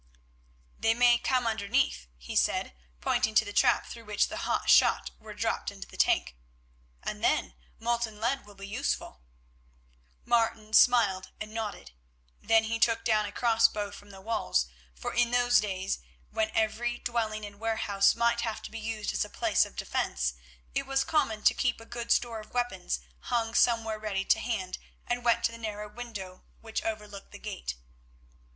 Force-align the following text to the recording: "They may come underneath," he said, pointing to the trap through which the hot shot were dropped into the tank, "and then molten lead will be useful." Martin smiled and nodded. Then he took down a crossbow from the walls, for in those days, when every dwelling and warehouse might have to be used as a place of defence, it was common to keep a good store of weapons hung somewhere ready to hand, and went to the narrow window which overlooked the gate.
"They 0.79 0.95
may 0.95 1.19
come 1.19 1.45
underneath," 1.45 2.07
he 2.17 2.35
said, 2.35 2.73
pointing 3.01 3.35
to 3.35 3.45
the 3.45 3.53
trap 3.53 3.85
through 3.85 4.05
which 4.05 4.29
the 4.29 4.37
hot 4.49 4.67
shot 4.67 5.11
were 5.19 5.35
dropped 5.35 5.69
into 5.69 5.87
the 5.87 5.95
tank, 5.95 6.35
"and 7.03 7.23
then 7.23 7.53
molten 7.77 8.19
lead 8.19 8.43
will 8.47 8.55
be 8.55 8.67
useful." 8.67 9.21
Martin 10.25 10.73
smiled 10.73 11.29
and 11.39 11.53
nodded. 11.53 11.91
Then 12.41 12.63
he 12.63 12.79
took 12.79 13.05
down 13.05 13.25
a 13.27 13.31
crossbow 13.31 13.91
from 13.91 14.09
the 14.09 14.21
walls, 14.21 14.65
for 14.95 15.13
in 15.13 15.29
those 15.29 15.59
days, 15.59 15.99
when 16.31 16.49
every 16.55 16.97
dwelling 16.97 17.45
and 17.45 17.59
warehouse 17.59 18.15
might 18.15 18.41
have 18.41 18.63
to 18.63 18.71
be 18.71 18.79
used 18.79 19.13
as 19.13 19.23
a 19.23 19.29
place 19.29 19.67
of 19.67 19.75
defence, 19.75 20.33
it 20.73 20.87
was 20.87 21.03
common 21.03 21.43
to 21.43 21.53
keep 21.53 21.79
a 21.79 21.85
good 21.85 22.11
store 22.11 22.39
of 22.39 22.55
weapons 22.55 23.01
hung 23.19 23.53
somewhere 23.53 23.99
ready 23.99 24.25
to 24.25 24.39
hand, 24.39 24.79
and 25.05 25.23
went 25.23 25.43
to 25.43 25.51
the 25.51 25.59
narrow 25.59 25.87
window 25.87 26.41
which 26.59 26.81
overlooked 26.81 27.31
the 27.31 27.37
gate. 27.37 27.75